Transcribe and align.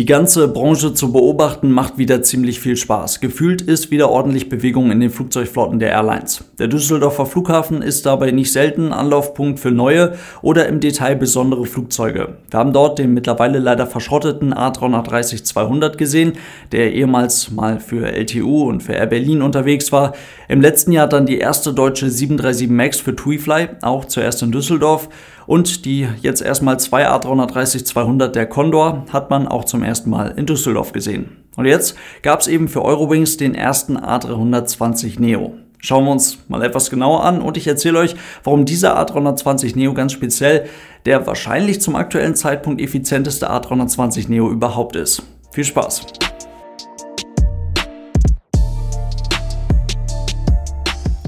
Die 0.00 0.06
ganze 0.06 0.48
Branche 0.48 0.94
zu 0.94 1.12
beobachten 1.12 1.70
macht 1.72 1.98
wieder 1.98 2.22
ziemlich 2.22 2.58
viel 2.58 2.74
Spaß. 2.74 3.20
Gefühlt 3.20 3.60
ist 3.60 3.90
wieder 3.90 4.08
ordentlich 4.08 4.48
Bewegung 4.48 4.90
in 4.90 4.98
den 4.98 5.10
Flugzeugflotten 5.10 5.78
der 5.78 5.90
Airlines. 5.90 6.42
Der 6.58 6.68
Düsseldorfer 6.68 7.26
Flughafen 7.26 7.82
ist 7.82 8.06
dabei 8.06 8.30
nicht 8.30 8.50
selten 8.50 8.94
Anlaufpunkt 8.94 9.60
für 9.60 9.70
neue 9.70 10.14
oder 10.40 10.66
im 10.68 10.80
Detail 10.80 11.16
besondere 11.16 11.66
Flugzeuge. 11.66 12.38
Wir 12.48 12.58
haben 12.58 12.72
dort 12.72 12.98
den 12.98 13.12
mittlerweile 13.12 13.58
leider 13.58 13.86
verschrotteten 13.86 14.54
A330-200 14.54 15.98
gesehen, 15.98 16.32
der 16.72 16.94
ehemals 16.94 17.50
mal 17.50 17.78
für 17.78 18.10
LTU 18.10 18.70
und 18.70 18.82
für 18.82 18.94
Air 18.94 19.04
Berlin 19.04 19.42
unterwegs 19.42 19.92
war. 19.92 20.14
Im 20.48 20.62
letzten 20.62 20.92
Jahr 20.92 21.08
dann 21.08 21.26
die 21.26 21.36
erste 21.36 21.74
deutsche 21.74 22.08
737 22.08 22.70
MAX 22.70 23.00
für 23.00 23.14
TuiFly, 23.14 23.68
auch 23.82 24.06
zuerst 24.06 24.42
in 24.42 24.50
Düsseldorf. 24.50 25.10
Und 25.50 25.84
die 25.84 26.06
jetzt 26.22 26.42
erstmal 26.42 26.78
zwei 26.78 27.08
A330-200 27.08 28.28
der 28.28 28.46
Condor 28.46 29.04
hat 29.12 29.30
man 29.30 29.48
auch 29.48 29.64
zum 29.64 29.82
ersten 29.82 30.08
Mal 30.08 30.32
in 30.36 30.46
Düsseldorf 30.46 30.92
gesehen. 30.92 31.38
Und 31.56 31.64
jetzt 31.64 31.96
gab 32.22 32.38
es 32.38 32.46
eben 32.46 32.68
für 32.68 32.84
Eurowings 32.84 33.36
den 33.36 33.56
ersten 33.56 33.98
A320 33.98 35.20
Neo. 35.20 35.54
Schauen 35.78 36.04
wir 36.04 36.12
uns 36.12 36.38
mal 36.46 36.62
etwas 36.62 36.88
genauer 36.88 37.24
an 37.24 37.42
und 37.42 37.56
ich 37.56 37.66
erzähle 37.66 37.98
euch, 37.98 38.14
warum 38.44 38.64
dieser 38.64 38.96
A320 38.96 39.74
Neo 39.74 39.92
ganz 39.92 40.12
speziell 40.12 40.68
der 41.04 41.26
wahrscheinlich 41.26 41.80
zum 41.80 41.96
aktuellen 41.96 42.36
Zeitpunkt 42.36 42.80
effizienteste 42.80 43.50
A320 43.50 44.28
Neo 44.28 44.48
überhaupt 44.52 44.94
ist. 44.94 45.24
Viel 45.50 45.64
Spaß! 45.64 46.06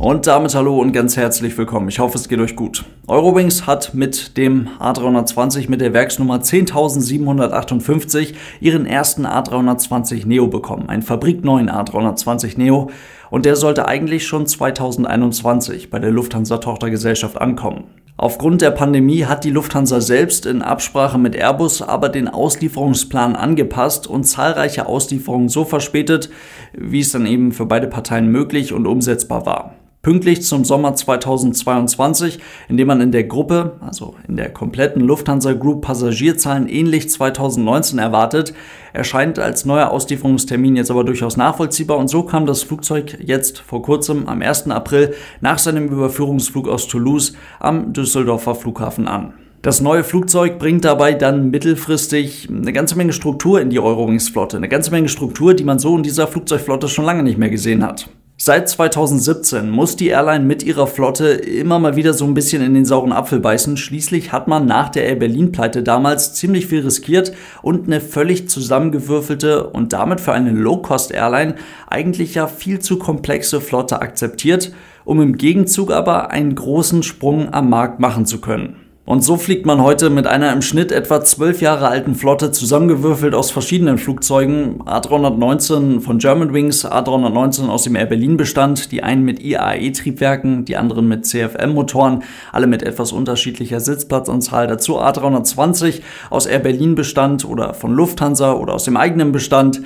Und 0.02 0.26
damit 0.26 0.52
hallo 0.56 0.80
und 0.80 0.90
ganz 0.90 1.16
herzlich 1.16 1.56
willkommen. 1.56 1.88
Ich 1.88 2.00
hoffe, 2.00 2.18
es 2.18 2.28
geht 2.28 2.40
euch 2.40 2.56
gut. 2.56 2.84
Eurowings 3.06 3.68
hat 3.68 3.94
mit 3.94 4.36
dem 4.36 4.68
A320 4.80 5.70
mit 5.70 5.80
der 5.80 5.92
Werksnummer 5.92 6.38
10.758 6.38 8.34
ihren 8.60 8.84
ersten 8.84 9.24
A320 9.24 10.26
Neo 10.26 10.48
bekommen. 10.48 10.88
Ein 10.88 11.02
fabrikneuen 11.02 11.70
A320 11.70 12.58
Neo. 12.58 12.90
Und 13.30 13.46
der 13.46 13.54
sollte 13.54 13.86
eigentlich 13.86 14.26
schon 14.26 14.48
2021 14.48 15.88
bei 15.88 16.00
der 16.00 16.10
Lufthansa-Tochtergesellschaft 16.10 17.40
ankommen. 17.40 17.84
Aufgrund 18.16 18.60
der 18.60 18.72
Pandemie 18.72 19.26
hat 19.26 19.44
die 19.44 19.50
Lufthansa 19.50 20.00
selbst 20.00 20.46
in 20.46 20.62
Absprache 20.62 21.16
mit 21.16 21.36
Airbus 21.36 21.80
aber 21.80 22.08
den 22.08 22.26
Auslieferungsplan 22.26 23.36
angepasst 23.36 24.08
und 24.08 24.24
zahlreiche 24.24 24.86
Auslieferungen 24.86 25.48
so 25.48 25.64
verspätet, 25.64 26.28
wie 26.72 26.98
es 26.98 27.12
dann 27.12 27.24
eben 27.24 27.52
für 27.52 27.66
beide 27.66 27.86
Parteien 27.86 28.26
möglich 28.26 28.72
und 28.72 28.88
umsetzbar 28.88 29.46
war. 29.46 29.76
Pünktlich 30.02 30.42
zum 30.42 30.64
Sommer 30.64 30.96
2022, 30.96 32.40
indem 32.68 32.88
man 32.88 33.00
in 33.00 33.12
der 33.12 33.22
Gruppe, 33.22 33.76
also 33.78 34.16
in 34.26 34.36
der 34.36 34.52
kompletten 34.52 35.00
Lufthansa 35.00 35.52
Group 35.52 35.82
Passagierzahlen 35.82 36.68
ähnlich 36.68 37.08
2019 37.08 38.00
erwartet, 38.00 38.52
erscheint 38.92 39.38
als 39.38 39.64
neuer 39.64 39.90
Auslieferungstermin 39.92 40.74
jetzt 40.74 40.90
aber 40.90 41.04
durchaus 41.04 41.36
nachvollziehbar 41.36 41.98
und 41.98 42.08
so 42.08 42.24
kam 42.24 42.46
das 42.46 42.64
Flugzeug 42.64 43.16
jetzt 43.24 43.60
vor 43.60 43.82
kurzem 43.82 44.26
am 44.26 44.42
1. 44.42 44.70
April 44.70 45.14
nach 45.40 45.60
seinem 45.60 45.86
Überführungsflug 45.86 46.66
aus 46.66 46.88
Toulouse 46.88 47.34
am 47.60 47.92
Düsseldorfer 47.92 48.56
Flughafen 48.56 49.06
an. 49.06 49.34
Das 49.62 49.80
neue 49.80 50.02
Flugzeug 50.02 50.58
bringt 50.58 50.84
dabei 50.84 51.14
dann 51.14 51.50
mittelfristig 51.52 52.48
eine 52.50 52.72
ganze 52.72 52.96
Menge 52.96 53.12
Struktur 53.12 53.60
in 53.60 53.70
die 53.70 53.78
Eurowings-Flotte. 53.78 54.56
Eine 54.56 54.68
ganze 54.68 54.90
Menge 54.90 55.08
Struktur, 55.08 55.54
die 55.54 55.62
man 55.62 55.78
so 55.78 55.96
in 55.96 56.02
dieser 56.02 56.26
Flugzeugflotte 56.26 56.88
schon 56.88 57.04
lange 57.04 57.22
nicht 57.22 57.38
mehr 57.38 57.50
gesehen 57.50 57.86
hat. 57.86 58.08
Seit 58.44 58.68
2017 58.68 59.70
muss 59.70 59.94
die 59.94 60.08
Airline 60.08 60.44
mit 60.44 60.64
ihrer 60.64 60.88
Flotte 60.88 61.28
immer 61.28 61.78
mal 61.78 61.94
wieder 61.94 62.12
so 62.12 62.24
ein 62.24 62.34
bisschen 62.34 62.60
in 62.60 62.74
den 62.74 62.84
sauren 62.84 63.12
Apfel 63.12 63.38
beißen. 63.38 63.76
Schließlich 63.76 64.32
hat 64.32 64.48
man 64.48 64.66
nach 64.66 64.88
der 64.88 65.04
Air 65.04 65.14
Berlin 65.14 65.52
Pleite 65.52 65.84
damals 65.84 66.34
ziemlich 66.34 66.66
viel 66.66 66.80
riskiert 66.80 67.32
und 67.62 67.86
eine 67.86 68.00
völlig 68.00 68.48
zusammengewürfelte 68.48 69.68
und 69.68 69.92
damit 69.92 70.20
für 70.20 70.32
eine 70.32 70.50
Low-Cost 70.50 71.12
Airline 71.12 71.54
eigentlich 71.86 72.34
ja 72.34 72.48
viel 72.48 72.80
zu 72.80 72.98
komplexe 72.98 73.60
Flotte 73.60 74.02
akzeptiert, 74.02 74.72
um 75.04 75.22
im 75.22 75.36
Gegenzug 75.36 75.92
aber 75.92 76.32
einen 76.32 76.56
großen 76.56 77.04
Sprung 77.04 77.54
am 77.54 77.70
Markt 77.70 78.00
machen 78.00 78.26
zu 78.26 78.40
können. 78.40 78.81
Und 79.04 79.24
so 79.24 79.36
fliegt 79.36 79.66
man 79.66 79.82
heute 79.82 80.10
mit 80.10 80.28
einer 80.28 80.52
im 80.52 80.62
Schnitt 80.62 80.92
etwa 80.92 81.24
zwölf 81.24 81.60
Jahre 81.60 81.88
alten 81.88 82.14
Flotte 82.14 82.52
zusammengewürfelt 82.52 83.34
aus 83.34 83.50
verschiedenen 83.50 83.98
Flugzeugen. 83.98 84.80
A319 84.84 86.00
von 86.00 86.18
Germanwings, 86.18 86.86
A319 86.86 87.68
aus 87.68 87.82
dem 87.82 87.96
Air 87.96 88.06
Berlin 88.06 88.36
Bestand, 88.36 88.92
die 88.92 89.02
einen 89.02 89.24
mit 89.24 89.42
IAE-Triebwerken, 89.42 90.64
die 90.66 90.76
anderen 90.76 91.08
mit 91.08 91.26
CFM-Motoren, 91.26 92.22
alle 92.52 92.68
mit 92.68 92.84
etwas 92.84 93.10
unterschiedlicher 93.10 93.80
Sitzplatzanzahl. 93.80 94.68
Dazu 94.68 95.00
A320 95.00 96.00
aus 96.30 96.46
Air 96.46 96.60
Berlin 96.60 96.94
Bestand 96.94 97.44
oder 97.44 97.74
von 97.74 97.92
Lufthansa 97.92 98.52
oder 98.52 98.72
aus 98.72 98.84
dem 98.84 98.96
eigenen 98.96 99.32
Bestand. 99.32 99.80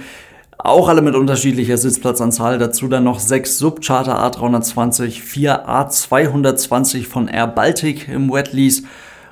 Auch 0.67 0.89
alle 0.89 1.01
mit 1.01 1.15
unterschiedlicher 1.15 1.79
Sitzplatzanzahl. 1.79 2.59
Dazu 2.59 2.89
dann 2.89 3.05
noch 3.05 3.21
sechs 3.21 3.57
Subcharter 3.57 4.19
A320, 4.19 5.21
vier 5.21 5.69
A220 5.69 7.07
von 7.07 7.29
Air 7.29 7.47
Baltic 7.47 8.09
im 8.09 8.33
Wet 8.33 8.53
Lease 8.53 8.83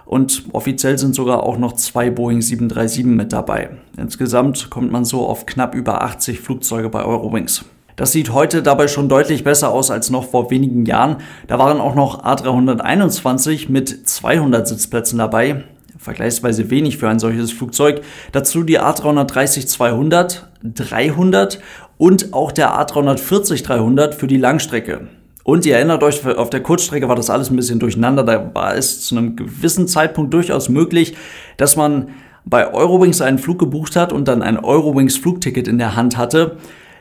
und 0.06 0.44
offiziell 0.52 0.96
sind 0.96 1.16
sogar 1.16 1.42
auch 1.42 1.58
noch 1.58 1.72
zwei 1.72 2.08
Boeing 2.10 2.40
737 2.40 3.06
mit 3.06 3.32
dabei. 3.32 3.70
Insgesamt 3.96 4.70
kommt 4.70 4.92
man 4.92 5.04
so 5.04 5.26
auf 5.26 5.44
knapp 5.44 5.74
über 5.74 6.02
80 6.02 6.38
Flugzeuge 6.38 6.88
bei 6.88 7.04
Eurowings. 7.04 7.64
Das 7.96 8.12
sieht 8.12 8.32
heute 8.32 8.62
dabei 8.62 8.86
schon 8.86 9.08
deutlich 9.08 9.42
besser 9.42 9.72
aus 9.72 9.90
als 9.90 10.10
noch 10.10 10.30
vor 10.30 10.52
wenigen 10.52 10.86
Jahren. 10.86 11.16
Da 11.48 11.58
waren 11.58 11.80
auch 11.80 11.96
noch 11.96 12.22
A321 12.22 13.72
mit 13.72 14.08
200 14.08 14.68
Sitzplätzen 14.68 15.18
dabei. 15.18 15.64
Vergleichsweise 15.98 16.70
wenig 16.70 16.98
für 16.98 17.08
ein 17.08 17.18
solches 17.18 17.50
Flugzeug. 17.50 18.02
Dazu 18.30 18.62
die 18.62 18.78
A330-200, 18.78 20.42
300 20.64 21.60
und 21.98 22.32
auch 22.32 22.50
der 22.52 22.70
A340-300 22.70 24.12
für 24.12 24.26
die 24.26 24.38
Langstrecke. 24.38 25.08
Und 25.44 25.66
ihr 25.66 25.76
erinnert 25.76 26.02
euch, 26.02 26.26
auf 26.26 26.48
der 26.48 26.62
Kurzstrecke 26.62 27.08
war 27.08 27.16
das 27.16 27.28
alles 27.28 27.50
ein 27.50 27.56
bisschen 27.56 27.78
durcheinander. 27.78 28.22
Da 28.24 28.54
war 28.54 28.74
es 28.74 29.04
zu 29.04 29.16
einem 29.16 29.36
gewissen 29.36 29.86
Zeitpunkt 29.86 30.32
durchaus 30.32 30.70
möglich, 30.70 31.16
dass 31.58 31.76
man 31.76 32.08
bei 32.46 32.72
Eurowings 32.72 33.20
einen 33.20 33.38
Flug 33.38 33.58
gebucht 33.58 33.94
hat 33.94 34.12
und 34.12 34.26
dann 34.26 34.42
ein 34.42 34.58
Eurowings 34.58 35.18
Flugticket 35.18 35.68
in 35.68 35.78
der 35.78 35.96
Hand 35.96 36.16
hatte, 36.16 36.56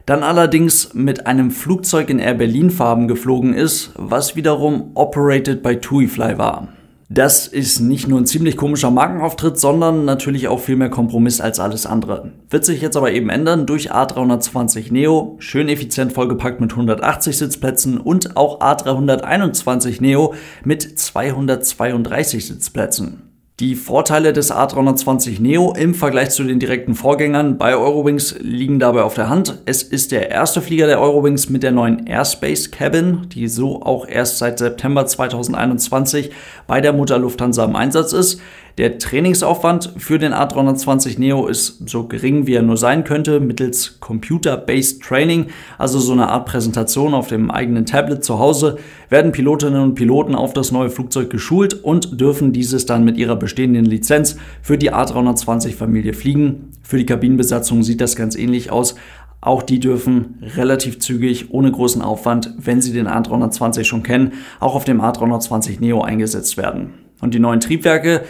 dann 0.05 0.23
allerdings 0.23 0.93
mit 0.93 1.25
einem 1.27 1.51
Flugzeug 1.51 2.09
in 2.09 2.19
Air 2.19 2.33
Berlin 2.33 2.69
Farben 2.69 3.07
geflogen 3.07 3.53
ist, 3.53 3.91
was 3.95 4.35
wiederum 4.35 4.91
operated 4.95 5.63
by 5.63 5.77
TuiFly 5.77 6.37
war. 6.37 6.67
Das 7.13 7.45
ist 7.45 7.79
nicht 7.79 8.07
nur 8.07 8.19
ein 8.19 8.25
ziemlich 8.25 8.57
komischer 8.57 8.89
Markenauftritt, 8.89 9.59
sondern 9.59 10.03
natürlich 10.03 10.47
auch 10.47 10.59
viel 10.59 10.75
mehr 10.75 10.89
Kompromiss 10.89 11.41
als 11.41 11.59
alles 11.59 11.85
andere. 11.85 12.31
Wird 12.49 12.65
sich 12.65 12.81
jetzt 12.81 12.97
aber 12.97 13.11
eben 13.11 13.29
ändern 13.29 13.67
durch 13.67 13.93
A320 13.93 14.91
Neo, 14.91 15.35
schön 15.37 15.69
effizient 15.69 16.13
vollgepackt 16.13 16.59
mit 16.59 16.71
180 16.71 17.37
Sitzplätzen 17.37 17.99
und 17.99 18.35
auch 18.35 18.61
A321 18.61 20.01
Neo 20.01 20.33
mit 20.63 20.81
232 20.99 22.47
Sitzplätzen. 22.47 23.32
Die 23.59 23.75
Vorteile 23.75 24.33
des 24.33 24.51
A320 24.51 25.39
Neo 25.39 25.75
im 25.77 25.93
Vergleich 25.93 26.31
zu 26.31 26.43
den 26.43 26.59
direkten 26.59 26.95
Vorgängern 26.95 27.59
bei 27.59 27.75
Eurowings 27.75 28.35
liegen 28.39 28.79
dabei 28.79 29.03
auf 29.03 29.13
der 29.13 29.29
Hand. 29.29 29.59
Es 29.65 29.83
ist 29.83 30.11
der 30.11 30.31
erste 30.31 30.59
Flieger 30.59 30.87
der 30.87 30.99
Eurowings 30.99 31.51
mit 31.51 31.61
der 31.61 31.71
neuen 31.71 32.07
Airspace 32.07 32.71
Cabin, 32.71 33.29
die 33.29 33.47
so 33.47 33.83
auch 33.83 34.07
erst 34.07 34.39
seit 34.39 34.57
September 34.57 35.05
2021 35.05 36.31
bei 36.65 36.81
der 36.81 36.93
Mutter 36.93 37.19
Lufthansa 37.19 37.65
im 37.65 37.75
Einsatz 37.75 38.11
ist. 38.11 38.41
Der 38.79 38.97
Trainingsaufwand 38.97 39.93
für 39.97 40.17
den 40.17 40.33
A320 40.33 41.19
Neo 41.19 41.45
ist 41.45 41.87
so 41.87 42.07
gering, 42.07 42.47
wie 42.47 42.55
er 42.55 42.63
nur 42.63 42.75
sein 42.75 43.03
könnte, 43.03 43.39
mittels 43.39 43.99
Computer-Based 43.99 45.03
Training, 45.03 45.47
also 45.77 45.99
so 45.99 46.13
eine 46.13 46.29
Art 46.29 46.47
Präsentation 46.47 47.13
auf 47.13 47.27
dem 47.27 47.51
eigenen 47.51 47.85
Tablet 47.85 48.23
zu 48.23 48.39
Hause, 48.39 48.79
werden 49.09 49.31
Pilotinnen 49.31 49.79
und 49.79 49.93
Piloten 49.93 50.33
auf 50.33 50.53
das 50.53 50.71
neue 50.71 50.89
Flugzeug 50.89 51.29
geschult 51.29 51.83
und 51.83 52.19
dürfen 52.19 52.51
dieses 52.51 52.87
dann 52.87 53.03
mit 53.03 53.17
ihrer 53.17 53.35
bestehenden 53.35 53.85
Lizenz 53.85 54.37
für 54.63 54.79
die 54.79 54.91
A320-Familie 54.91 56.13
fliegen. 56.13 56.71
Für 56.81 56.97
die 56.97 57.05
Kabinenbesatzung 57.05 57.83
sieht 57.83 58.01
das 58.01 58.15
ganz 58.15 58.35
ähnlich 58.35 58.71
aus. 58.71 58.95
Auch 59.39 59.61
die 59.61 59.79
dürfen 59.79 60.41
relativ 60.55 60.97
zügig, 60.97 61.51
ohne 61.51 61.71
großen 61.71 62.01
Aufwand, 62.01 62.55
wenn 62.57 62.81
sie 62.81 62.93
den 62.93 63.07
A320 63.07 63.83
schon 63.83 64.01
kennen, 64.01 64.33
auch 64.59 64.73
auf 64.73 64.83
dem 64.83 64.99
A320 64.99 65.79
Neo 65.79 66.01
eingesetzt 66.01 66.57
werden. 66.57 66.93
Und 67.21 67.35
die 67.35 67.39
neuen 67.39 67.59
Triebwerke, 67.59 68.23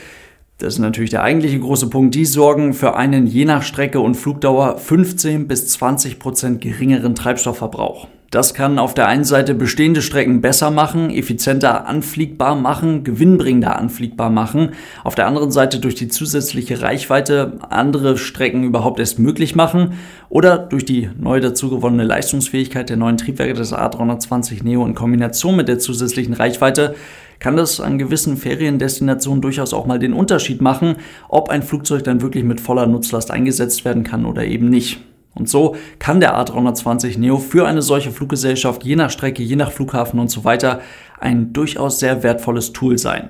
das 0.64 0.76
ist 0.76 0.80
natürlich 0.80 1.10
der 1.10 1.24
eigentliche 1.24 1.60
große 1.60 1.90
Punkt. 1.90 2.16
Die 2.16 2.24
sorgen 2.24 2.74
für 2.74 2.96
einen 2.96 3.28
je 3.28 3.44
nach 3.44 3.64
Strecke 3.64 4.00
und 4.00 4.16
Flugdauer 4.16 4.78
15 4.78 5.46
bis 5.46 5.68
20 5.68 6.20
Prozent 6.20 6.62
geringeren 6.62 7.16
Treibstoffverbrauch. 7.16 8.08
Das 8.32 8.54
kann 8.54 8.80
auf 8.80 8.94
der 8.94 9.08
einen 9.08 9.26
Seite 9.26 9.56
bestehende 9.56 10.02
Strecken 10.02 10.42
besser 10.42 10.72
machen, 10.72 11.12
effizienter 11.12 11.86
anfliegbar 11.86 12.56
machen, 12.56 13.04
gewinnbringender 13.04 13.78
anfliegbar 13.78 14.30
machen. 14.30 14.70
Auf 15.04 15.16
der 15.16 15.28
anderen 15.28 15.52
Seite 15.52 15.80
durch 15.80 15.96
die 15.96 16.08
zusätzliche 16.08 16.82
Reichweite 16.82 17.60
andere 17.70 18.18
Strecken 18.18 18.64
überhaupt 18.64 19.00
erst 19.00 19.20
möglich 19.20 19.56
machen 19.56 19.94
oder 20.30 20.58
durch 20.58 20.86
die 20.86 21.10
neu 21.20 21.42
dazugewonnene 21.42 22.06
Leistungsfähigkeit 22.06 22.90
der 22.90 22.98
neuen 22.98 23.18
Triebwerke 23.18 23.54
des 23.54 23.72
A320 23.72 24.64
Neo 24.64 24.84
in 24.86 24.96
Kombination 24.96 25.58
mit 25.58 25.68
der 25.68 25.78
zusätzlichen 25.78 26.34
Reichweite 26.34 26.96
kann 27.44 27.58
das 27.58 27.82
an 27.82 27.98
gewissen 27.98 28.38
Feriendestinationen 28.38 29.42
durchaus 29.42 29.74
auch 29.74 29.86
mal 29.86 30.00
den 30.00 30.14
Unterschied 30.14 30.62
machen, 30.62 30.96
ob 31.28 31.50
ein 31.50 31.62
Flugzeug 31.62 32.06
dann 32.06 32.22
wirklich 32.22 32.46
mit 32.46 32.62
voller 32.62 32.88
Nutzlast 32.88 33.32
eingesetzt 33.32 33.84
werden 33.84 34.06
kann 34.06 34.26
oder 34.26 34.46
eben 34.46 34.70
nicht. 34.70 35.02
Und 35.36 35.50
so 35.50 35.76
kann 36.00 36.22
der 36.22 36.38
A320 36.38 37.20
Neo 37.20 37.40
für 37.40 37.68
eine 37.68 37.82
solche 37.82 38.12
Fluggesellschaft 38.12 38.86
je 38.86 38.96
nach 38.96 39.10
Strecke, 39.10 39.44
je 39.44 39.58
nach 39.58 39.72
Flughafen 39.72 40.20
und 40.20 40.32
so 40.32 40.46
weiter 40.46 40.80
ein 41.20 41.52
durchaus 41.52 42.00
sehr 42.00 42.24
wertvolles 42.24 42.72
Tool 42.72 42.98
sein. 42.98 43.30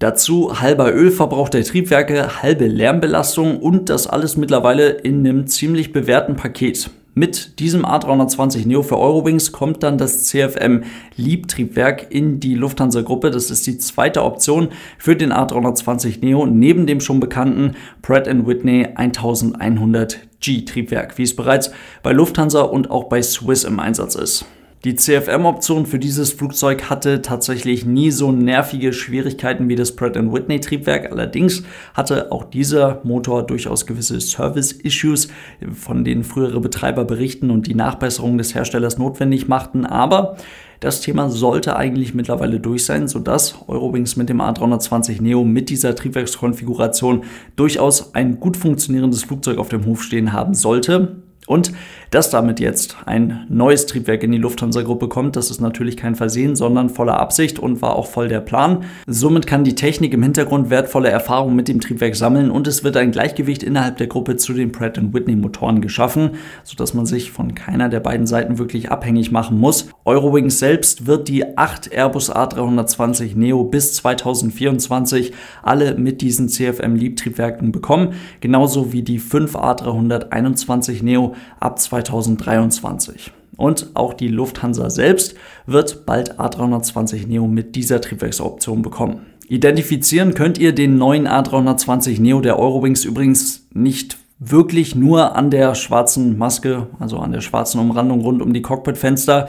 Dazu 0.00 0.60
halber 0.60 0.92
Ölverbrauch 0.92 1.48
der 1.48 1.62
Triebwerke, 1.62 2.42
halbe 2.42 2.66
Lärmbelastung 2.66 3.60
und 3.60 3.90
das 3.90 4.08
alles 4.08 4.36
mittlerweile 4.36 4.88
in 4.88 5.20
einem 5.20 5.46
ziemlich 5.46 5.92
bewährten 5.92 6.34
Paket. 6.34 6.90
Mit 7.14 7.58
diesem 7.58 7.84
A320 7.84 8.66
Neo 8.66 8.82
für 8.82 8.98
Eurowings 8.98 9.52
kommt 9.52 9.82
dann 9.82 9.98
das 9.98 10.24
CFM 10.24 10.84
Liebtriebwerk 11.14 12.06
in 12.08 12.40
die 12.40 12.54
Lufthansa-Gruppe. 12.54 13.30
Das 13.30 13.50
ist 13.50 13.66
die 13.66 13.76
zweite 13.76 14.22
Option 14.22 14.70
für 14.96 15.14
den 15.14 15.30
A320 15.30 16.20
Neo 16.24 16.46
neben 16.46 16.86
dem 16.86 17.02
schon 17.02 17.20
bekannten 17.20 17.76
Pratt 18.00 18.28
Whitney 18.28 18.86
1100G 18.86 20.66
Triebwerk, 20.66 21.18
wie 21.18 21.24
es 21.24 21.36
bereits 21.36 21.70
bei 22.02 22.12
Lufthansa 22.12 22.62
und 22.62 22.90
auch 22.90 23.04
bei 23.04 23.20
Swiss 23.20 23.64
im 23.64 23.78
Einsatz 23.78 24.14
ist. 24.14 24.46
Die 24.84 24.96
CFM-Option 24.96 25.86
für 25.86 26.00
dieses 26.00 26.32
Flugzeug 26.32 26.90
hatte 26.90 27.22
tatsächlich 27.22 27.86
nie 27.86 28.10
so 28.10 28.32
nervige 28.32 28.92
Schwierigkeiten 28.92 29.68
wie 29.68 29.76
das 29.76 29.94
Pratt 29.94 30.16
Whitney 30.16 30.58
Triebwerk. 30.58 31.12
Allerdings 31.12 31.62
hatte 31.94 32.32
auch 32.32 32.42
dieser 32.42 33.00
Motor 33.04 33.46
durchaus 33.46 33.86
gewisse 33.86 34.20
Service-Issues, 34.20 35.28
von 35.72 36.02
denen 36.02 36.24
frühere 36.24 36.60
Betreiber 36.60 37.04
berichten 37.04 37.52
und 37.52 37.68
die 37.68 37.76
Nachbesserung 37.76 38.38
des 38.38 38.56
Herstellers 38.56 38.98
notwendig 38.98 39.46
machten. 39.46 39.86
Aber 39.86 40.36
das 40.80 41.00
Thema 41.00 41.30
sollte 41.30 41.76
eigentlich 41.76 42.12
mittlerweile 42.12 42.58
durch 42.58 42.84
sein, 42.84 43.06
sodass 43.06 43.54
Eurowings 43.68 44.16
mit 44.16 44.30
dem 44.30 44.40
A320 44.40 45.22
Neo 45.22 45.44
mit 45.44 45.70
dieser 45.70 45.94
Triebwerkskonfiguration 45.94 47.22
durchaus 47.54 48.16
ein 48.16 48.40
gut 48.40 48.56
funktionierendes 48.56 49.22
Flugzeug 49.22 49.58
auf 49.58 49.68
dem 49.68 49.86
Hof 49.86 50.02
stehen 50.02 50.32
haben 50.32 50.54
sollte. 50.54 51.22
Und 51.46 51.72
dass 52.12 52.28
damit 52.28 52.60
jetzt 52.60 52.96
ein 53.06 53.46
neues 53.48 53.86
Triebwerk 53.86 54.22
in 54.22 54.32
die 54.32 54.38
Lufthansa-Gruppe 54.38 55.08
kommt, 55.08 55.34
das 55.34 55.50
ist 55.50 55.62
natürlich 55.62 55.96
kein 55.96 56.14
Versehen, 56.14 56.54
sondern 56.54 56.90
voller 56.90 57.18
Absicht 57.18 57.58
und 57.58 57.80
war 57.80 57.96
auch 57.96 58.06
voll 58.06 58.28
der 58.28 58.40
Plan. 58.40 58.84
Somit 59.06 59.46
kann 59.46 59.64
die 59.64 59.74
Technik 59.74 60.12
im 60.12 60.22
Hintergrund 60.22 60.68
wertvolle 60.68 61.08
Erfahrungen 61.08 61.56
mit 61.56 61.68
dem 61.68 61.80
Triebwerk 61.80 62.14
sammeln 62.14 62.50
und 62.50 62.66
es 62.66 62.84
wird 62.84 62.98
ein 62.98 63.12
Gleichgewicht 63.12 63.62
innerhalb 63.62 63.96
der 63.96 64.08
Gruppe 64.08 64.36
zu 64.36 64.52
den 64.52 64.72
Pratt 64.72 64.92
Whitney 64.92 65.36
Motoren 65.36 65.80
geschaffen, 65.80 66.32
sodass 66.64 66.92
man 66.92 67.06
sich 67.06 67.32
von 67.32 67.54
keiner 67.54 67.88
der 67.88 68.00
beiden 68.00 68.26
Seiten 68.26 68.58
wirklich 68.58 68.90
abhängig 68.90 69.32
machen 69.32 69.58
muss. 69.58 69.88
Eurowings 70.04 70.58
selbst 70.58 71.06
wird 71.06 71.28
die 71.28 71.56
8 71.56 71.94
Airbus 71.94 72.30
A320 72.30 73.38
Neo 73.38 73.64
bis 73.64 73.94
2024 73.94 75.32
alle 75.62 75.94
mit 75.94 76.20
diesen 76.20 76.50
CFM 76.50 76.94
Liebtriebwerken 76.94 77.72
bekommen, 77.72 78.12
genauso 78.40 78.92
wie 78.92 79.02
die 79.02 79.18
5 79.18 79.56
A321 79.56 81.02
Neo 81.02 81.34
ab 81.58 81.80
2023. 82.04 83.32
Und 83.56 83.90
auch 83.94 84.14
die 84.14 84.28
Lufthansa 84.28 84.90
selbst 84.90 85.34
wird 85.66 86.06
bald 86.06 86.38
A320 86.38 87.26
Neo 87.26 87.46
mit 87.46 87.76
dieser 87.76 88.00
Triebwerksoption 88.00 88.82
bekommen. 88.82 89.26
Identifizieren 89.48 90.34
könnt 90.34 90.58
ihr 90.58 90.74
den 90.74 90.96
neuen 90.96 91.28
A320 91.28 92.20
Neo 92.20 92.40
der 92.40 92.58
Eurowings 92.58 93.04
übrigens 93.04 93.66
nicht 93.74 94.16
wirklich 94.38 94.94
nur 94.94 95.36
an 95.36 95.50
der 95.50 95.74
schwarzen 95.74 96.38
Maske, 96.38 96.88
also 96.98 97.18
an 97.18 97.32
der 97.32 97.42
schwarzen 97.42 97.78
Umrandung 97.78 98.22
rund 98.22 98.42
um 98.42 98.52
die 98.52 98.62
Cockpitfenster. 98.62 99.48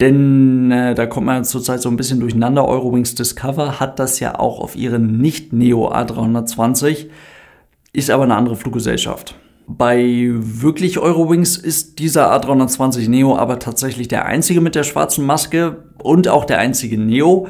Denn 0.00 0.70
äh, 0.70 0.94
da 0.94 1.06
kommt 1.06 1.26
man 1.26 1.44
zurzeit 1.44 1.80
so 1.82 1.90
ein 1.90 1.96
bisschen 1.96 2.20
durcheinander. 2.20 2.66
Eurowings 2.66 3.14
Discover 3.14 3.80
hat 3.80 3.98
das 3.98 4.18
ja 4.18 4.38
auch 4.38 4.58
auf 4.60 4.74
ihren 4.74 5.18
Nicht-Neo 5.18 5.92
A320, 5.92 7.06
ist 7.92 8.10
aber 8.10 8.24
eine 8.24 8.34
andere 8.34 8.56
Fluggesellschaft. 8.56 9.36
Bei 9.76 10.30
wirklich 10.32 10.98
Eurowings 10.98 11.56
ist 11.56 12.00
dieser 12.00 12.34
A320 12.34 13.08
Neo 13.08 13.36
aber 13.36 13.60
tatsächlich 13.60 14.08
der 14.08 14.26
einzige 14.26 14.60
mit 14.60 14.74
der 14.74 14.82
schwarzen 14.82 15.24
Maske 15.24 15.84
und 16.02 16.26
auch 16.26 16.44
der 16.44 16.58
einzige 16.58 16.98
Neo. 16.98 17.46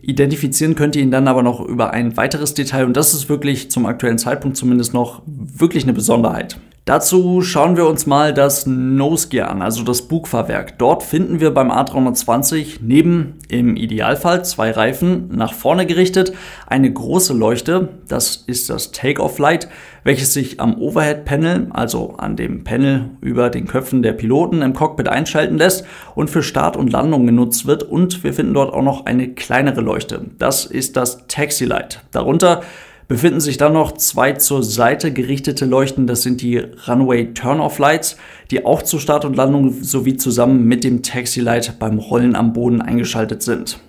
Identifizieren 0.00 0.74
könnt 0.74 0.96
ihr 0.96 1.02
ihn 1.02 1.10
dann 1.10 1.28
aber 1.28 1.42
noch 1.42 1.60
über 1.60 1.90
ein 1.90 2.16
weiteres 2.16 2.54
Detail 2.54 2.86
und 2.86 2.96
das 2.96 3.12
ist 3.12 3.28
wirklich 3.28 3.70
zum 3.70 3.84
aktuellen 3.84 4.16
Zeitpunkt 4.16 4.56
zumindest 4.56 4.94
noch 4.94 5.20
wirklich 5.26 5.82
eine 5.82 5.92
Besonderheit. 5.92 6.58
Dazu 6.86 7.42
schauen 7.42 7.76
wir 7.76 7.86
uns 7.86 8.06
mal 8.06 8.32
das 8.32 8.66
Nose 8.66 9.28
Gear 9.28 9.50
an, 9.50 9.60
also 9.60 9.84
das 9.84 10.08
Bugfahrwerk. 10.08 10.78
Dort 10.78 11.02
finden 11.02 11.38
wir 11.38 11.52
beim 11.52 11.70
A320 11.70 12.78
neben 12.80 13.38
im 13.48 13.76
Idealfall 13.76 14.44
zwei 14.44 14.70
Reifen 14.70 15.28
nach 15.30 15.52
vorne 15.52 15.84
gerichtet 15.84 16.32
eine 16.66 16.90
große 16.90 17.34
Leuchte, 17.34 17.90
das 18.08 18.36
ist 18.46 18.70
das 18.70 18.92
Take-Off 18.92 19.38
Light, 19.38 19.68
welches 20.04 20.32
sich 20.32 20.58
am 20.58 20.80
Overhead 20.80 21.26
Panel, 21.26 21.66
also 21.70 22.14
an 22.16 22.34
dem 22.34 22.64
Panel 22.64 23.10
über 23.20 23.50
den 23.50 23.66
Köpfen 23.66 24.02
der 24.02 24.14
Piloten 24.14 24.62
im 24.62 24.72
Cockpit 24.72 25.06
einschalten 25.06 25.58
lässt 25.58 25.84
und 26.14 26.30
für 26.30 26.42
Start 26.42 26.78
und 26.78 26.90
Landung 26.90 27.26
genutzt 27.26 27.66
wird 27.66 27.82
und 27.82 28.24
wir 28.24 28.32
finden 28.32 28.54
dort 28.54 28.72
auch 28.72 28.82
noch 28.82 29.04
eine 29.04 29.28
kleinere 29.34 29.82
Leuchte. 29.82 30.24
Das 30.38 30.64
ist 30.64 30.96
das 30.96 31.26
Taxi 31.28 31.66
Light. 31.66 32.02
Darunter 32.10 32.62
befinden 33.10 33.40
sich 33.40 33.56
dann 33.56 33.72
noch 33.72 33.90
zwei 33.94 34.34
zur 34.34 34.62
Seite 34.62 35.12
gerichtete 35.12 35.66
Leuchten. 35.66 36.06
Das 36.06 36.22
sind 36.22 36.42
die 36.42 36.58
Runway 36.58 37.34
Turn-Off 37.34 37.80
Lights, 37.80 38.16
die 38.52 38.64
auch 38.64 38.82
zur 38.82 39.00
Start 39.00 39.24
und 39.24 39.34
Landung 39.34 39.82
sowie 39.82 40.16
zusammen 40.16 40.64
mit 40.66 40.84
dem 40.84 41.02
Taxi 41.02 41.40
Light 41.40 41.80
beim 41.80 41.98
Rollen 41.98 42.36
am 42.36 42.52
Boden 42.52 42.80
eingeschaltet 42.80 43.42
sind. 43.42 43.80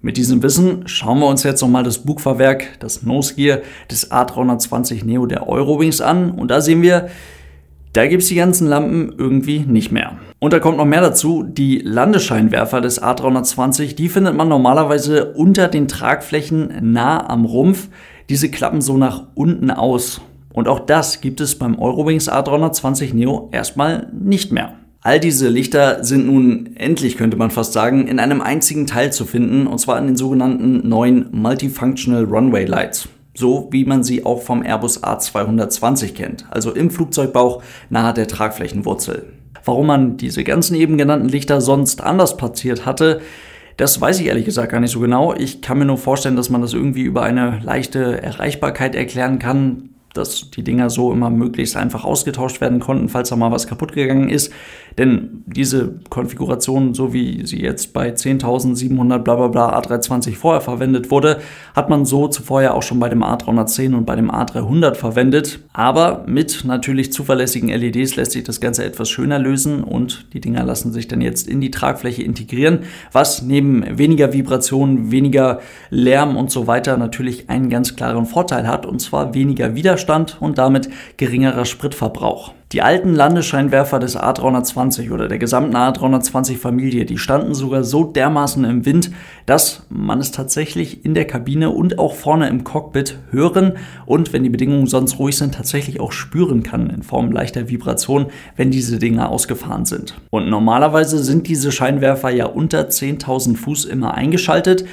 Mit 0.00 0.16
diesem 0.16 0.44
Wissen 0.44 0.86
schauen 0.86 1.18
wir 1.18 1.26
uns 1.26 1.42
jetzt 1.42 1.60
nochmal 1.60 1.82
das 1.82 1.98
Bugfahrwerk, 1.98 2.78
das 2.78 3.02
Nose 3.02 3.34
Gear 3.34 3.58
des 3.90 4.12
A320 4.12 5.04
Neo 5.04 5.26
der 5.26 5.48
Eurowings 5.48 6.00
an 6.00 6.30
und 6.30 6.48
da 6.52 6.60
sehen 6.60 6.82
wir, 6.82 7.08
da 7.94 8.06
gibt 8.06 8.22
es 8.22 8.28
die 8.28 8.36
ganzen 8.36 8.68
Lampen 8.68 9.12
irgendwie 9.18 9.60
nicht 9.60 9.90
mehr. 9.90 10.18
Und 10.38 10.52
da 10.52 10.60
kommt 10.60 10.76
noch 10.76 10.84
mehr 10.84 11.00
dazu, 11.00 11.42
die 11.42 11.78
Landescheinwerfer 11.78 12.80
des 12.80 13.02
A320, 13.02 13.96
die 13.96 14.08
findet 14.08 14.36
man 14.36 14.48
normalerweise 14.48 15.32
unter 15.32 15.66
den 15.66 15.88
Tragflächen 15.88 16.92
nah 16.92 17.28
am 17.28 17.44
Rumpf. 17.44 17.88
Diese 18.28 18.50
klappen 18.50 18.80
so 18.80 18.96
nach 18.96 19.24
unten 19.34 19.70
aus. 19.70 20.20
Und 20.52 20.68
auch 20.68 20.80
das 20.80 21.20
gibt 21.20 21.40
es 21.40 21.58
beim 21.58 21.78
Eurowings 21.78 22.30
A320 22.30 23.14
Neo 23.14 23.48
erstmal 23.52 24.10
nicht 24.12 24.52
mehr. 24.52 24.74
All 25.00 25.20
diese 25.20 25.48
Lichter 25.48 26.02
sind 26.02 26.26
nun 26.26 26.74
endlich, 26.74 27.16
könnte 27.16 27.36
man 27.36 27.52
fast 27.52 27.72
sagen, 27.72 28.08
in 28.08 28.18
einem 28.18 28.40
einzigen 28.40 28.86
Teil 28.88 29.12
zu 29.12 29.24
finden, 29.24 29.68
und 29.68 29.78
zwar 29.78 29.98
in 29.98 30.06
den 30.06 30.16
sogenannten 30.16 30.88
neuen 30.88 31.28
Multifunctional 31.30 32.24
Runway 32.24 32.64
Lights. 32.64 33.08
So 33.34 33.68
wie 33.70 33.84
man 33.84 34.02
sie 34.02 34.24
auch 34.24 34.42
vom 34.42 34.64
Airbus 34.64 35.04
A220 35.04 36.14
kennt, 36.14 36.46
also 36.50 36.72
im 36.72 36.90
Flugzeugbauch 36.90 37.62
nahe 37.90 38.14
der 38.14 38.26
Tragflächenwurzel. 38.26 39.26
Warum 39.64 39.86
man 39.86 40.16
diese 40.16 40.42
ganzen 40.42 40.74
eben 40.74 40.96
genannten 40.96 41.28
Lichter 41.28 41.60
sonst 41.60 42.00
anders 42.00 42.36
platziert 42.36 42.86
hatte, 42.86 43.20
das 43.76 44.00
weiß 44.00 44.20
ich 44.20 44.26
ehrlich 44.26 44.44
gesagt 44.44 44.72
gar 44.72 44.80
nicht 44.80 44.92
so 44.92 45.00
genau. 45.00 45.34
Ich 45.34 45.60
kann 45.60 45.78
mir 45.78 45.84
nur 45.84 45.98
vorstellen, 45.98 46.36
dass 46.36 46.50
man 46.50 46.62
das 46.62 46.72
irgendwie 46.72 47.02
über 47.02 47.22
eine 47.22 47.60
leichte 47.62 48.22
Erreichbarkeit 48.22 48.94
erklären 48.94 49.38
kann 49.38 49.95
dass 50.16 50.50
die 50.50 50.62
Dinger 50.62 50.90
so 50.90 51.12
immer 51.12 51.30
möglichst 51.30 51.76
einfach 51.76 52.04
ausgetauscht 52.04 52.60
werden 52.60 52.80
konnten, 52.80 53.08
falls 53.08 53.28
da 53.28 53.36
mal 53.36 53.50
was 53.50 53.66
kaputt 53.66 53.92
gegangen 53.92 54.28
ist. 54.28 54.52
Denn 54.98 55.44
diese 55.46 55.96
Konfiguration, 56.08 56.94
so 56.94 57.12
wie 57.12 57.46
sie 57.46 57.60
jetzt 57.60 57.92
bei 57.92 58.10
10.700 58.10 59.18
bla 59.18 59.34
bla 59.34 59.48
bla 59.48 59.78
A320 59.78 60.36
vorher 60.36 60.62
verwendet 60.62 61.10
wurde, 61.10 61.40
hat 61.74 61.90
man 61.90 62.06
so 62.06 62.28
zuvor 62.28 62.62
ja 62.62 62.72
auch 62.72 62.82
schon 62.82 62.98
bei 62.98 63.10
dem 63.10 63.22
A310 63.22 63.94
und 63.94 64.06
bei 64.06 64.16
dem 64.16 64.30
A300 64.30 64.94
verwendet. 64.94 65.60
Aber 65.74 66.24
mit 66.26 66.64
natürlich 66.64 67.12
zuverlässigen 67.12 67.68
LEDs 67.68 68.16
lässt 68.16 68.32
sich 68.32 68.44
das 68.44 68.60
Ganze 68.60 68.84
etwas 68.84 69.10
schöner 69.10 69.38
lösen 69.38 69.84
und 69.84 70.32
die 70.32 70.40
Dinger 70.40 70.64
lassen 70.64 70.92
sich 70.92 71.08
dann 71.08 71.20
jetzt 71.20 71.46
in 71.46 71.60
die 71.60 71.70
Tragfläche 71.70 72.22
integrieren, 72.22 72.80
was 73.12 73.42
neben 73.42 73.98
weniger 73.98 74.32
Vibration, 74.32 75.10
weniger 75.10 75.60
Lärm 75.90 76.36
und 76.38 76.50
so 76.50 76.66
weiter 76.66 76.96
natürlich 76.96 77.50
einen 77.50 77.68
ganz 77.68 77.96
klaren 77.96 78.24
Vorteil 78.24 78.66
hat 78.66 78.86
und 78.86 79.00
zwar 79.00 79.34
weniger 79.34 79.74
Widerstand 79.74 80.05
Widerstand 80.06 80.36
und 80.40 80.58
damit 80.58 80.88
geringerer 81.16 81.64
Spritverbrauch. 81.64 82.52
Die 82.72 82.82
alten 82.82 83.14
Landescheinwerfer 83.14 84.00
des 84.00 84.18
A320 84.18 85.12
oder 85.12 85.28
der 85.28 85.38
gesamten 85.38 85.76
A320-Familie, 85.76 87.04
die 87.04 87.16
standen 87.16 87.54
sogar 87.54 87.84
so 87.84 88.04
dermaßen 88.04 88.64
im 88.64 88.84
Wind, 88.84 89.12
dass 89.46 89.86
man 89.88 90.18
es 90.18 90.32
tatsächlich 90.32 91.04
in 91.04 91.14
der 91.14 91.26
Kabine 91.26 91.70
und 91.70 91.98
auch 92.00 92.14
vorne 92.14 92.48
im 92.48 92.64
Cockpit 92.64 93.18
hören 93.30 93.74
und, 94.04 94.32
wenn 94.32 94.42
die 94.42 94.50
Bedingungen 94.50 94.88
sonst 94.88 95.18
ruhig 95.20 95.36
sind, 95.36 95.54
tatsächlich 95.54 96.00
auch 96.00 96.10
spüren 96.10 96.64
kann 96.64 96.90
in 96.90 97.04
Form 97.04 97.30
leichter 97.30 97.68
Vibration, 97.68 98.26
wenn 98.56 98.72
diese 98.72 98.98
Dinge 98.98 99.28
ausgefahren 99.28 99.84
sind. 99.84 100.14
Und 100.30 100.48
normalerweise 100.50 101.18
sind 101.18 101.46
diese 101.46 101.70
Scheinwerfer 101.70 102.30
ja 102.30 102.46
unter 102.46 102.88
10.000 102.88 103.56
Fuß 103.56 103.84
immer 103.84 104.14
eingeschaltet. 104.14 104.84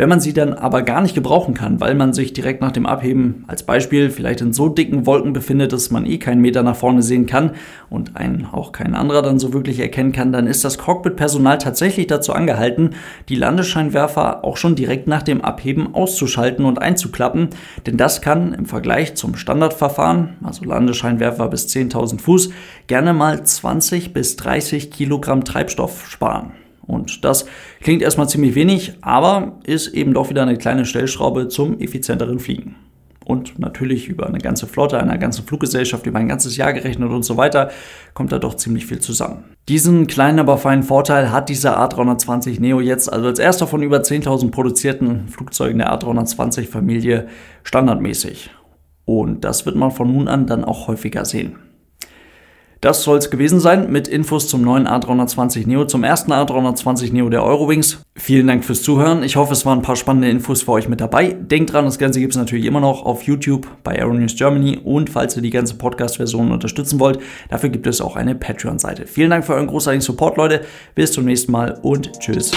Wenn 0.00 0.08
man 0.08 0.20
sie 0.20 0.32
dann 0.32 0.54
aber 0.54 0.82
gar 0.82 1.00
nicht 1.00 1.16
gebrauchen 1.16 1.54
kann, 1.54 1.80
weil 1.80 1.96
man 1.96 2.12
sich 2.12 2.32
direkt 2.32 2.60
nach 2.60 2.70
dem 2.70 2.86
Abheben 2.86 3.42
als 3.48 3.64
Beispiel 3.64 4.10
vielleicht 4.10 4.40
in 4.40 4.52
so 4.52 4.68
dicken 4.68 5.06
Wolken 5.06 5.32
befindet, 5.32 5.72
dass 5.72 5.90
man 5.90 6.06
eh 6.06 6.18
keinen 6.18 6.40
Meter 6.40 6.62
nach 6.62 6.76
vorne 6.76 7.02
sehen 7.02 7.26
kann 7.26 7.56
und 7.90 8.14
einen 8.14 8.46
auch 8.46 8.70
kein 8.70 8.94
anderer 8.94 9.22
dann 9.22 9.40
so 9.40 9.52
wirklich 9.52 9.80
erkennen 9.80 10.12
kann, 10.12 10.30
dann 10.32 10.46
ist 10.46 10.64
das 10.64 10.78
Cockpit-Personal 10.78 11.58
tatsächlich 11.58 12.06
dazu 12.06 12.32
angehalten, 12.32 12.90
die 13.28 13.34
Landescheinwerfer 13.34 14.44
auch 14.44 14.56
schon 14.56 14.76
direkt 14.76 15.08
nach 15.08 15.24
dem 15.24 15.40
Abheben 15.40 15.92
auszuschalten 15.96 16.64
und 16.64 16.80
einzuklappen, 16.80 17.48
denn 17.88 17.96
das 17.96 18.22
kann 18.22 18.54
im 18.54 18.66
Vergleich 18.66 19.16
zum 19.16 19.34
Standardverfahren, 19.34 20.36
also 20.44 20.64
Landescheinwerfer 20.64 21.48
bis 21.48 21.66
10.000 21.66 22.20
Fuß, 22.20 22.50
gerne 22.86 23.14
mal 23.14 23.42
20 23.42 24.12
bis 24.12 24.36
30 24.36 24.92
Kilogramm 24.92 25.42
Treibstoff 25.42 26.06
sparen. 26.08 26.52
Und 26.88 27.24
das 27.24 27.46
klingt 27.80 28.02
erstmal 28.02 28.28
ziemlich 28.28 28.56
wenig, 28.56 28.94
aber 29.02 29.60
ist 29.64 29.88
eben 29.88 30.14
doch 30.14 30.30
wieder 30.30 30.42
eine 30.42 30.56
kleine 30.56 30.86
Stellschraube 30.86 31.48
zum 31.48 31.78
effizienteren 31.78 32.40
Fliegen. 32.40 32.76
Und 33.26 33.58
natürlich 33.58 34.08
über 34.08 34.26
eine 34.26 34.38
ganze 34.38 34.66
Flotte, 34.66 34.98
einer 34.98 35.18
ganzen 35.18 35.44
Fluggesellschaft, 35.44 36.06
über 36.06 36.18
ein 36.18 36.28
ganzes 36.28 36.56
Jahr 36.56 36.72
gerechnet 36.72 37.10
und 37.10 37.24
so 37.24 37.36
weiter, 37.36 37.70
kommt 38.14 38.32
da 38.32 38.38
doch 38.38 38.54
ziemlich 38.54 38.86
viel 38.86 39.00
zusammen. 39.00 39.44
Diesen 39.68 40.06
kleinen, 40.06 40.38
aber 40.38 40.56
feinen 40.56 40.82
Vorteil 40.82 41.30
hat 41.30 41.50
dieser 41.50 41.78
A320 41.78 42.58
Neo 42.58 42.80
jetzt 42.80 43.12
also 43.12 43.26
als 43.26 43.38
erster 43.38 43.66
von 43.66 43.82
über 43.82 43.98
10.000 43.98 44.50
produzierten 44.50 45.28
Flugzeugen 45.28 45.76
der 45.76 45.92
A320-Familie 45.92 47.28
standardmäßig. 47.64 48.48
Und 49.04 49.44
das 49.44 49.66
wird 49.66 49.76
man 49.76 49.90
von 49.90 50.10
nun 50.10 50.26
an 50.26 50.46
dann 50.46 50.64
auch 50.64 50.88
häufiger 50.88 51.26
sehen. 51.26 51.56
Das 52.80 53.02
soll 53.02 53.18
es 53.18 53.30
gewesen 53.30 53.58
sein 53.58 53.90
mit 53.90 54.06
Infos 54.06 54.46
zum 54.46 54.62
neuen 54.62 54.86
A320 54.86 55.66
Neo, 55.66 55.84
zum 55.84 56.04
ersten 56.04 56.32
A320 56.32 57.12
Neo 57.12 57.28
der 57.28 57.42
Eurowings. 57.42 58.02
Vielen 58.14 58.46
Dank 58.46 58.64
fürs 58.64 58.82
Zuhören. 58.82 59.24
Ich 59.24 59.34
hoffe, 59.34 59.52
es 59.52 59.66
waren 59.66 59.80
ein 59.80 59.82
paar 59.82 59.96
spannende 59.96 60.30
Infos 60.30 60.62
für 60.62 60.72
euch 60.72 60.88
mit 60.88 61.00
dabei. 61.00 61.32
Denkt 61.32 61.72
dran, 61.72 61.86
das 61.86 61.98
Ganze 61.98 62.20
gibt 62.20 62.34
es 62.34 62.38
natürlich 62.38 62.66
immer 62.66 62.80
noch 62.80 63.04
auf 63.04 63.22
YouTube 63.24 63.66
bei 63.82 63.98
Aeronews 63.98 64.36
Germany 64.36 64.78
und 64.84 65.10
falls 65.10 65.34
ihr 65.34 65.42
die 65.42 65.50
ganze 65.50 65.74
Podcast-Version 65.74 66.52
unterstützen 66.52 67.00
wollt, 67.00 67.18
dafür 67.48 67.70
gibt 67.70 67.88
es 67.88 68.00
auch 68.00 68.14
eine 68.14 68.36
Patreon-Seite. 68.36 69.06
Vielen 69.06 69.30
Dank 69.30 69.44
für 69.44 69.54
euren 69.54 69.66
großartigen 69.66 70.02
Support, 70.02 70.36
Leute. 70.36 70.60
Bis 70.94 71.10
zum 71.10 71.24
nächsten 71.24 71.50
Mal 71.50 71.78
und 71.82 72.12
tschüss. 72.20 72.52